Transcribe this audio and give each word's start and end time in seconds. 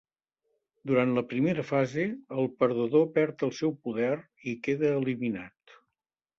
Durant 0.91 1.11
la 1.17 1.23
primera 1.33 1.65
fase, 1.73 2.07
el 2.37 2.49
perdedor 2.63 3.05
perd 3.19 3.47
el 3.51 3.55
seu 3.61 3.77
poder 3.87 4.11
i 4.55 4.59
queda 4.67 4.93
eliminat. 4.99 5.81